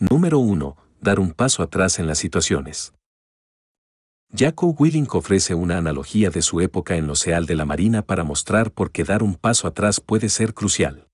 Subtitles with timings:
[0.00, 0.76] Número 1.
[1.00, 2.94] Dar un paso atrás en las situaciones.
[4.32, 8.22] Jaco Willink ofrece una analogía de su época en lo SEAL de la Marina para
[8.22, 11.08] mostrar por qué dar un paso atrás puede ser crucial.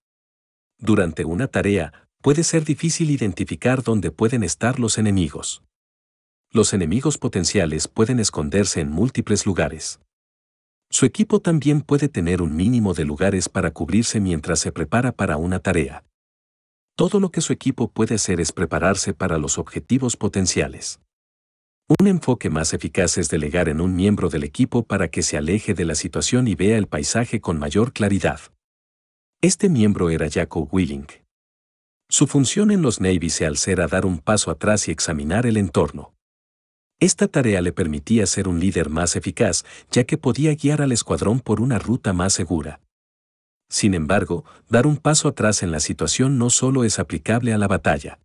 [0.79, 5.63] Durante una tarea, puede ser difícil identificar dónde pueden estar los enemigos.
[6.51, 9.99] Los enemigos potenciales pueden esconderse en múltiples lugares.
[10.91, 15.39] Su equipo también puede tener un mínimo de lugares para cubrirse mientras se prepara para
[15.39, 16.05] una tarea.
[16.97, 21.01] Todo lo que su equipo puede hacer es prepararse para los objetivos potenciales.
[21.99, 25.75] Un enfoque más eficaz es delegar en un miembro del equipo para que se aleje
[25.75, 28.41] de la situación y vea el paisaje con mayor claridad.
[29.43, 31.09] Este miembro era Jacob Willing.
[32.09, 36.15] Su función en los Navy SEALs era dar un paso atrás y examinar el entorno.
[37.01, 41.41] Esta tarea le permitía ser un líder más eficaz, ya que podía guiar al escuadrón
[41.41, 42.81] por una ruta más segura.
[43.69, 47.69] Sin embargo, dar un paso atrás en la situación no solo es aplicable a la
[47.69, 48.19] batalla.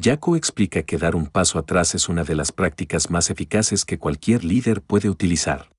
[0.00, 3.98] Jaco explica que dar un paso atrás es una de las prácticas más eficaces que
[3.98, 5.70] cualquier líder puede utilizar.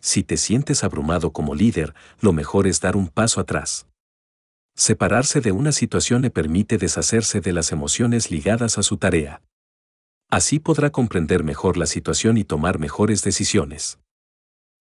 [0.00, 3.86] Si te sientes abrumado como líder, lo mejor es dar un paso atrás.
[4.74, 9.42] Separarse de una situación le permite deshacerse de las emociones ligadas a su tarea.
[10.28, 13.98] Así podrá comprender mejor la situación y tomar mejores decisiones.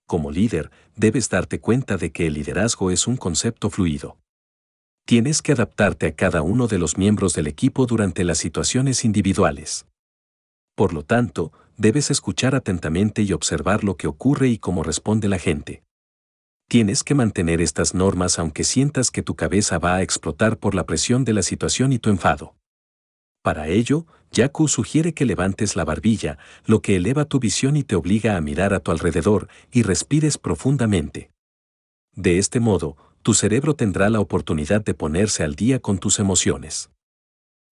[0.08, 4.17] Como líder, debes darte cuenta de que el liderazgo es un concepto fluido.
[5.06, 9.86] Tienes que adaptarte a cada uno de los miembros del equipo durante las situaciones individuales.
[10.75, 15.39] Por lo tanto, debes escuchar atentamente y observar lo que ocurre y cómo responde la
[15.39, 15.84] gente.
[16.67, 20.86] Tienes que mantener estas normas aunque sientas que tu cabeza va a explotar por la
[20.86, 22.56] presión de la situación y tu enfado.
[23.46, 27.96] Para ello, Yaku sugiere que levantes la barbilla, lo que eleva tu visión y te
[27.96, 31.30] obliga a mirar a tu alrededor y respires profundamente.
[32.16, 36.90] De este modo, tu cerebro tendrá la oportunidad de ponerse al día con tus emociones.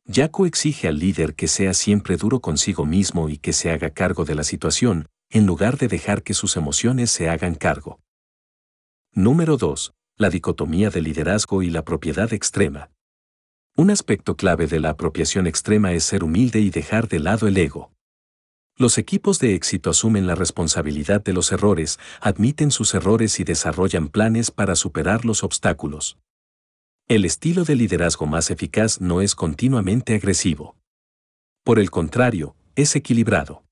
[0.05, 4.25] Yaku exige al líder que sea siempre duro consigo mismo y que se haga cargo
[4.25, 7.99] de la situación, en lugar de dejar que sus emociones se hagan cargo.
[9.11, 9.91] Número 2.
[10.17, 12.92] La dicotomía del liderazgo y la propiedad extrema.
[13.75, 17.57] Un aspecto clave de la apropiación extrema es ser humilde y dejar de lado el
[17.57, 17.91] ego.
[18.77, 24.09] Los equipos de éxito asumen la responsabilidad de los errores, admiten sus errores y desarrollan
[24.09, 26.19] planes para superar los obstáculos.
[27.07, 30.75] El estilo de liderazgo más eficaz no es continuamente agresivo.
[31.63, 33.63] Por el contrario, es equilibrado.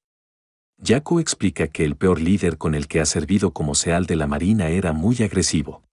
[0.83, 4.25] Jaco explica que el peor líder con el que ha servido como seal de la
[4.25, 5.83] Marina era muy agresivo.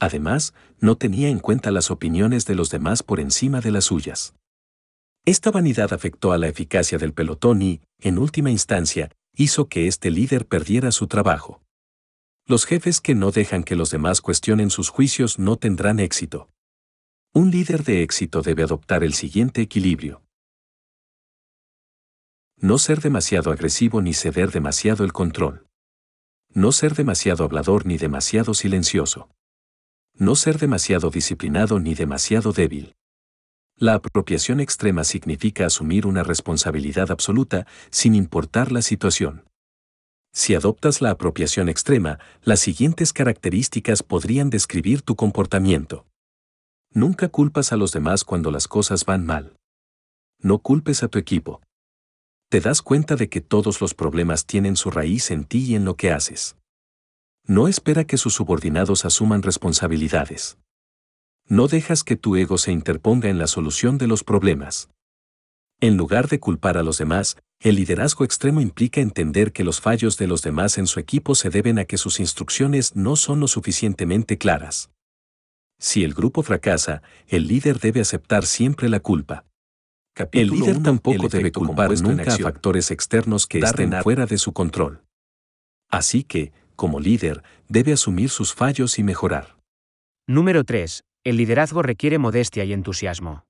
[0.00, 4.34] Además, no tenía en cuenta las opiniones de los demás por encima de las suyas.
[5.26, 10.10] Esta vanidad afectó a la eficacia del pelotón y, en última instancia, hizo que este
[10.10, 11.62] líder perdiera su trabajo.
[12.46, 16.48] Los jefes que no dejan que los demás cuestionen sus juicios no tendrán éxito.
[17.34, 20.22] Un líder de éxito debe adoptar el siguiente equilibrio.
[22.56, 25.66] No ser demasiado agresivo ni ceder demasiado el control.
[26.52, 29.28] No ser demasiado hablador ni demasiado silencioso.
[30.20, 32.94] No ser demasiado disciplinado ni demasiado débil.
[33.74, 39.48] La apropiación extrema significa asumir una responsabilidad absoluta sin importar la situación.
[40.34, 46.04] Si adoptas la apropiación extrema, las siguientes características podrían describir tu comportamiento.
[46.92, 49.56] Nunca culpas a los demás cuando las cosas van mal.
[50.38, 51.62] No culpes a tu equipo.
[52.50, 55.86] Te das cuenta de que todos los problemas tienen su raíz en ti y en
[55.86, 56.56] lo que haces.
[57.46, 60.58] No espera que sus subordinados asuman responsabilidades.
[61.46, 64.88] No dejas que tu ego se interponga en la solución de los problemas.
[65.80, 70.16] En lugar de culpar a los demás, el liderazgo extremo implica entender que los fallos
[70.16, 73.48] de los demás en su equipo se deben a que sus instrucciones no son lo
[73.48, 74.90] suficientemente claras.
[75.78, 79.46] Si el grupo fracasa, el líder debe aceptar siempre la culpa.
[80.32, 85.02] el líder tampoco debe culpar nunca a factores externos que estén fuera de su control.
[85.88, 89.58] Así que, como líder, debe asumir sus fallos y mejorar.
[90.26, 91.04] Número 3.
[91.24, 93.44] El liderazgo requiere modestia y entusiasmo.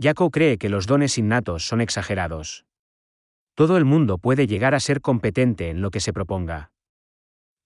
[0.00, 2.64] Jaco cree que los dones innatos son exagerados.
[3.54, 6.70] Todo el mundo puede llegar a ser competente en lo que se proponga.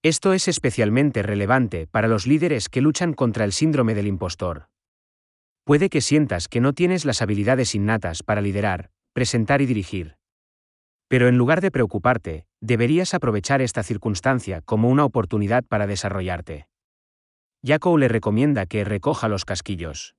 [0.03, 4.67] Esto es especialmente relevante para los líderes que luchan contra el síndrome del impostor.
[5.63, 10.17] Puede que sientas que no tienes las habilidades innatas para liderar, presentar y dirigir.
[11.07, 16.67] Pero en lugar de preocuparte, deberías aprovechar esta circunstancia como una oportunidad para desarrollarte.
[17.63, 20.15] Jaco le recomienda que recoja los casquillos.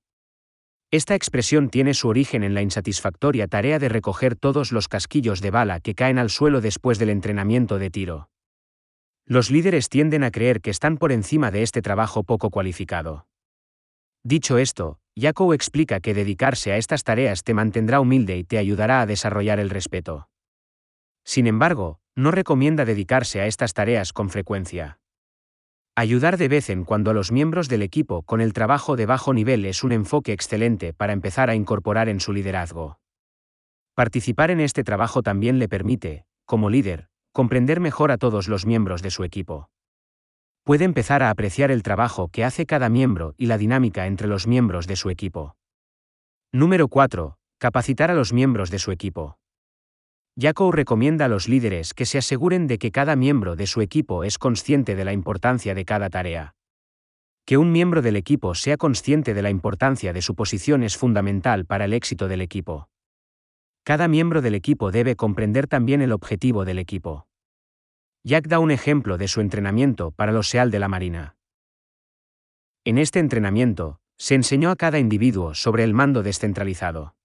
[0.89, 5.51] Esta expresión tiene su origen en la insatisfactoria tarea de recoger todos los casquillos de
[5.51, 8.29] bala que caen al suelo después del entrenamiento de tiro.
[9.25, 13.27] Los líderes tienden a creer que están por encima de este trabajo poco cualificado.
[14.23, 19.01] Dicho esto, Jacob explica que dedicarse a estas tareas te mantendrá humilde y te ayudará
[19.01, 20.29] a desarrollar el respeto.
[21.27, 24.97] Sin embargo, no recomienda dedicarse a estas tareas con frecuencia.
[25.93, 29.33] Ayudar de vez en cuando a los miembros del equipo con el trabajo de bajo
[29.33, 33.01] nivel es un enfoque excelente para empezar a incorporar en su liderazgo.
[33.93, 39.01] Participar en este trabajo también le permite, como líder, comprender mejor a todos los miembros
[39.01, 39.69] de su equipo.
[40.63, 44.47] Puede empezar a apreciar el trabajo que hace cada miembro y la dinámica entre los
[44.47, 45.57] miembros de su equipo.
[46.53, 47.37] Número 4.
[47.57, 49.37] Capacitar a los miembros de su equipo.
[50.39, 54.23] Jacob recomienda a los líderes que se aseguren de que cada miembro de su equipo
[54.23, 56.53] es consciente de la importancia de cada tarea.
[57.43, 61.65] Que un miembro del equipo sea consciente de la importancia de su posición es fundamental
[61.65, 62.87] para el éxito del equipo.
[63.83, 67.27] Cada miembro del equipo debe comprender también el objetivo del equipo.
[68.23, 71.35] Jack da un ejemplo de su entrenamiento para los SEAL de la Marina.
[72.83, 77.16] En este entrenamiento, se enseñó a cada individuo sobre el mando descentralizado.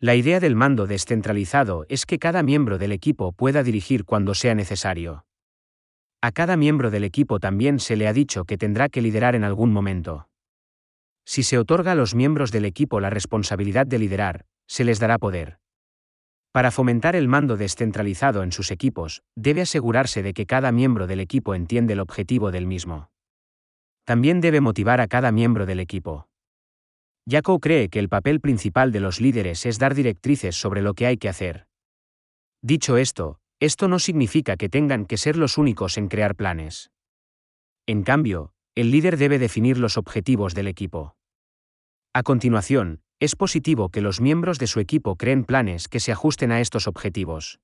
[0.00, 4.54] La idea del mando descentralizado es que cada miembro del equipo pueda dirigir cuando sea
[4.54, 5.24] necesario.
[6.20, 9.42] A cada miembro del equipo también se le ha dicho que tendrá que liderar en
[9.42, 10.28] algún momento.
[11.24, 15.18] Si se otorga a los miembros del equipo la responsabilidad de liderar, se les dará
[15.18, 15.58] poder.
[16.52, 21.18] Para fomentar el mando descentralizado en sus equipos, debe asegurarse de que cada miembro del
[21.18, 23.10] equipo entiende el objetivo del mismo.
[24.04, 26.27] También debe motivar a cada miembro del equipo.
[27.30, 31.06] Jacob cree que el papel principal de los líderes es dar directrices sobre lo que
[31.06, 31.66] hay que hacer.
[32.62, 36.90] Dicho esto, esto no significa que tengan que ser los únicos en crear planes.
[37.86, 41.16] En cambio, el líder debe definir los objetivos del equipo.
[42.14, 46.50] A continuación, es positivo que los miembros de su equipo creen planes que se ajusten
[46.50, 47.60] a estos objetivos.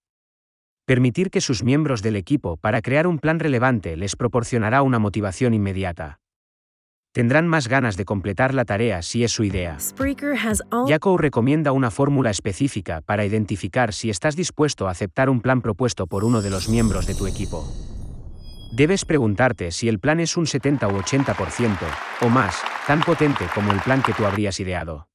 [0.85, 5.55] Permitir que sus miembros del equipo para crear un plan relevante les proporcionará una motivación
[5.55, 6.21] inmediata
[7.15, 9.79] tendrán más ganas de completar la tarea si es su idea.
[10.89, 16.09] Jacob recomienda una fórmula específica para identificar si estás dispuesto a aceptar un plan propuesto
[16.09, 17.73] por uno de los miembros de tu equipo.
[18.73, 21.79] Debes preguntarte si el plan es un 70 u 80%,
[22.23, 25.07] o más, tan potente como el plan que tú habrías ideado.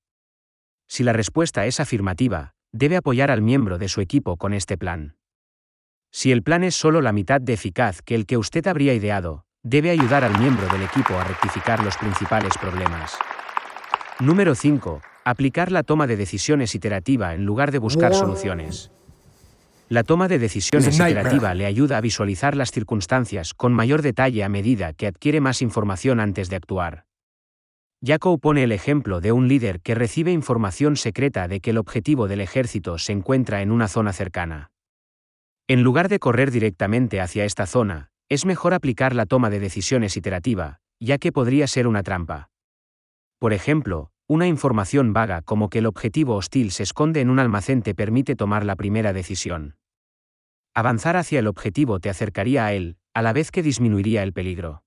[0.88, 5.18] Si la respuesta es afirmativa, debe apoyar al miembro de su equipo con este plan.
[6.12, 9.44] Si el plan es solo la mitad de eficaz que el que usted habría ideado,
[9.64, 13.18] debe ayudar al miembro del equipo a rectificar los principales problemas.
[14.20, 15.02] Número 5.
[15.26, 18.90] Aplicar la toma de decisiones iterativa en lugar de buscar soluciones.
[19.90, 24.50] La toma de decisiones iterativa le ayuda a visualizar las circunstancias con mayor detalle a
[24.50, 27.06] medida que adquiere más información antes de actuar.
[28.02, 32.30] Jacob pone el ejemplo de un líder que recibe información secreta de que el objetivo
[32.30, 34.72] del ejército se encuentra en una zona cercana.
[35.68, 40.16] En lugar de correr directamente hacia esta zona, es mejor aplicar la toma de decisiones
[40.16, 42.52] iterativa, ya que podría ser una trampa.
[43.40, 47.82] Por ejemplo, una información vaga como que el objetivo hostil se esconde en un almacén
[47.82, 49.78] te permite tomar la primera decisión.
[50.76, 54.84] Avanzar hacia el objetivo te acercaría a él, a la vez que disminuiría el peligro.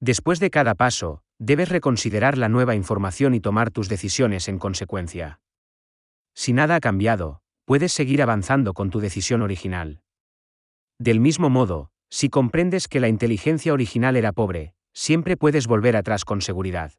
[0.00, 5.40] Después de cada paso, debes reconsiderar la nueva información y tomar tus decisiones en consecuencia.
[6.34, 10.02] Si nada ha cambiado, puedes seguir avanzando con tu decisión original.
[10.98, 16.24] Del mismo modo, si comprendes que la inteligencia original era pobre, siempre puedes volver atrás
[16.24, 16.92] con seguridad.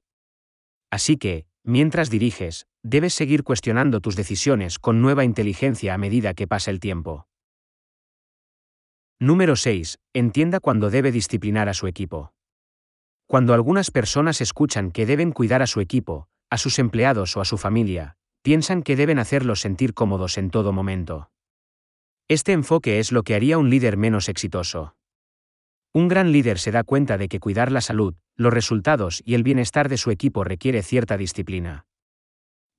[0.90, 6.48] Así que, mientras diriges, debes seguir cuestionando tus decisiones con nueva inteligencia a medida que
[6.48, 7.28] pasa el tiempo.
[9.20, 10.00] Número 6.
[10.14, 12.34] Entienda cuando debe disciplinar a su equipo.
[13.28, 17.46] Cuando algunas personas escuchan que deben cuidar a su equipo, a sus empleados o a
[17.46, 21.30] su familia, piensan que deben hacerlos sentir cómodos en todo momento.
[22.28, 24.96] Este enfoque es lo que haría un líder menos exitoso.
[25.94, 29.44] Un gran líder se da cuenta de que cuidar la salud, los resultados y el
[29.44, 31.86] bienestar de su equipo requiere cierta disciplina.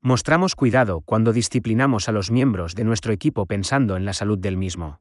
[0.01, 4.57] Mostramos cuidado cuando disciplinamos a los miembros de nuestro equipo pensando en la salud del
[4.57, 5.01] mismo.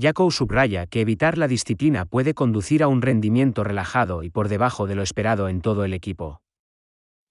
[0.00, 4.86] Jacob subraya que evitar la disciplina puede conducir a un rendimiento relajado y por debajo
[4.86, 6.40] de lo esperado en todo el equipo.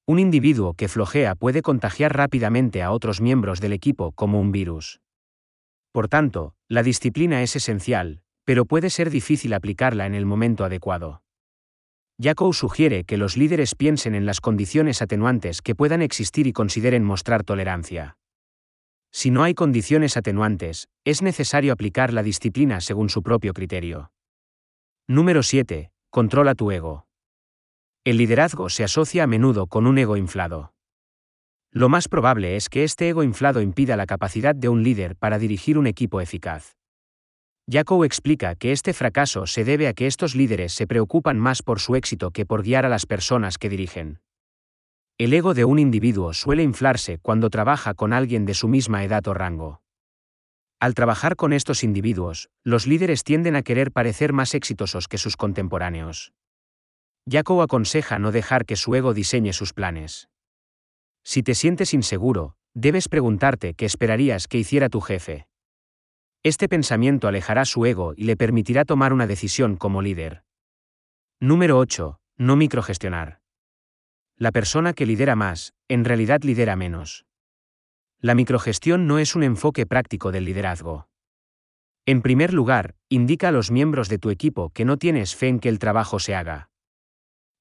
[0.05, 5.01] Un individuo que flojea puede contagiar rápidamente a otros miembros del equipo como un virus.
[5.91, 11.23] Por tanto, la disciplina es esencial, pero puede ser difícil aplicarla en el momento adecuado.
[12.21, 17.01] Jacob sugiere que los líderes piensen en las condiciones atenuantes que puedan existir y consideren
[17.01, 18.17] mostrar tolerancia.
[19.09, 24.11] Si no hay condiciones atenuantes, es necesario aplicar la disciplina según su propio criterio.
[25.07, 25.93] Número 7.
[26.09, 27.07] Controla tu ego.
[28.03, 30.73] El liderazgo se asocia a menudo con un ego inflado.
[31.71, 35.39] Lo más probable es que este ego inflado impida la capacidad de un líder para
[35.39, 36.80] dirigir un equipo eficaz.
[37.69, 41.79] Jaco explica que este fracaso se debe a que estos líderes se preocupan más por
[41.79, 44.19] su éxito que por guiar a las personas que dirigen.
[45.17, 49.27] El ego de un individuo suele inflarse cuando trabaja con alguien de su misma edad
[49.27, 49.81] o rango.
[50.79, 55.37] Al trabajar con estos individuos, los líderes tienden a querer parecer más exitosos que sus
[55.37, 56.33] contemporáneos.
[57.29, 60.27] Jaco aconseja no dejar que su ego diseñe sus planes.
[61.23, 65.45] Si te sientes inseguro, debes preguntarte qué esperarías que hiciera tu jefe.
[66.43, 70.43] Este pensamiento alejará su ego y le permitirá tomar una decisión como líder.
[71.39, 72.19] Número 8.
[72.37, 73.41] No microgestionar.
[74.37, 77.27] La persona que lidera más, en realidad lidera menos.
[78.19, 81.07] La microgestión no es un enfoque práctico del liderazgo.
[82.07, 85.59] En primer lugar, indica a los miembros de tu equipo que no tienes fe en
[85.59, 86.71] que el trabajo se haga.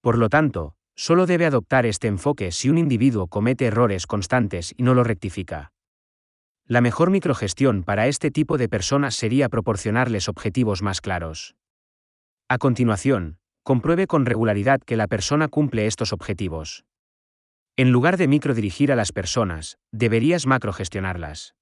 [0.00, 4.84] Por lo tanto, solo debe adoptar este enfoque si un individuo comete errores constantes y
[4.84, 5.70] no lo rectifica.
[6.70, 11.56] La mejor microgestión para este tipo de personas sería proporcionarles objetivos más claros.
[12.48, 16.84] A continuación, compruebe con regularidad que la persona cumple estos objetivos.
[17.76, 21.56] En lugar de microdirigir a las personas, deberías macrogestionarlas.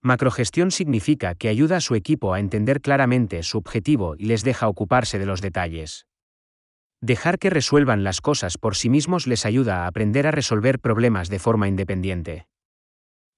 [0.00, 4.68] Macrogestión significa que ayuda a su equipo a entender claramente su objetivo y les deja
[4.68, 6.06] ocuparse de los detalles.
[7.02, 11.28] Dejar que resuelvan las cosas por sí mismos les ayuda a aprender a resolver problemas
[11.28, 12.46] de forma independiente.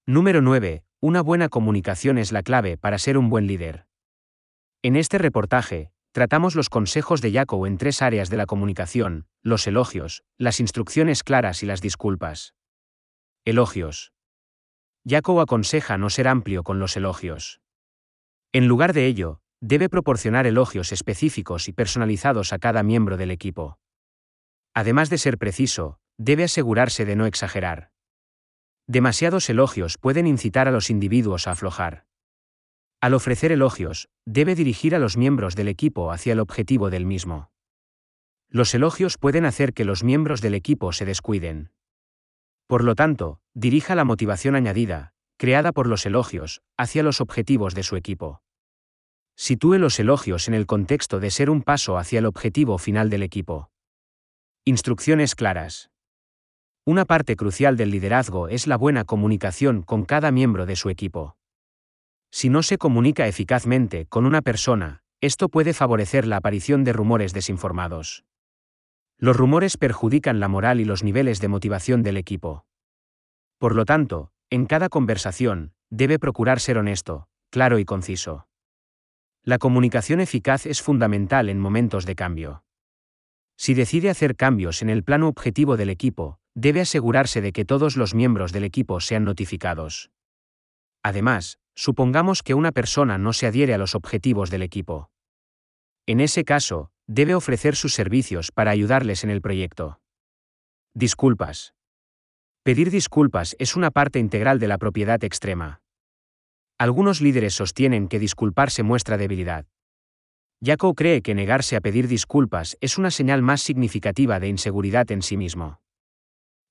[0.08, 0.84] Número 9.
[1.00, 3.88] Una buena comunicación es la clave para ser un buen líder.
[4.80, 9.66] En este reportaje, tratamos los consejos de Jaco en tres áreas de la comunicación, los
[9.66, 12.54] elogios, las instrucciones claras y las disculpas.
[13.44, 14.12] Elogios.
[15.04, 17.60] Jaco aconseja no ser amplio con los elogios.
[18.52, 23.80] En lugar de ello, debe proporcionar elogios específicos y personalizados a cada miembro del equipo.
[24.72, 27.95] Además de ser preciso, debe asegurarse de no exagerar.
[28.88, 32.06] Demasiados elogios pueden incitar a los individuos a aflojar.
[33.00, 37.50] Al ofrecer elogios, debe dirigir a los miembros del equipo hacia el objetivo del mismo.
[38.48, 41.72] Los elogios pueden hacer que los miembros del equipo se descuiden.
[42.68, 47.82] Por lo tanto, dirija la motivación añadida, creada por los elogios, hacia los objetivos de
[47.82, 48.42] su equipo.
[49.36, 53.22] Sitúe los elogios en el contexto de ser un paso hacia el objetivo final del
[53.22, 53.70] equipo.
[54.64, 55.90] Instrucciones claras.
[56.88, 61.36] Una parte crucial del liderazgo es la buena comunicación con cada miembro de su equipo.
[62.30, 67.32] Si no se comunica eficazmente con una persona, esto puede favorecer la aparición de rumores
[67.32, 68.24] desinformados.
[69.18, 72.66] Los rumores perjudican la moral y los niveles de motivación del equipo.
[73.58, 78.46] Por lo tanto, en cada conversación, debe procurar ser honesto, claro y conciso.
[79.42, 82.62] La comunicación eficaz es fundamental en momentos de cambio.
[83.56, 87.96] Si decide hacer cambios en el plano objetivo del equipo, debe asegurarse de que todos
[87.96, 90.10] los miembros del equipo sean notificados.
[91.02, 95.10] Además, supongamos que una persona no se adhiere a los objetivos del equipo.
[96.06, 100.00] En ese caso, debe ofrecer sus servicios para ayudarles en el proyecto.
[100.94, 101.74] Disculpas.
[102.62, 105.82] Pedir disculpas es una parte integral de la propiedad extrema.
[106.78, 109.66] Algunos líderes sostienen que disculparse muestra debilidad.
[110.64, 115.20] Jaco cree que negarse a pedir disculpas es una señal más significativa de inseguridad en
[115.20, 115.80] sí mismo.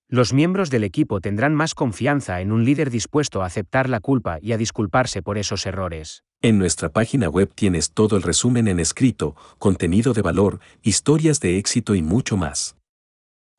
[0.08, 4.38] Los miembros del equipo tendrán más confianza en un líder dispuesto a aceptar la culpa
[4.40, 6.24] y a disculparse por esos errores.
[6.44, 11.58] En nuestra página web tienes todo el resumen en escrito, contenido de valor, historias de
[11.58, 12.76] éxito y mucho más.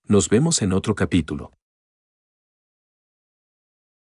[0.06, 1.50] Nos vemos en otro capítulo.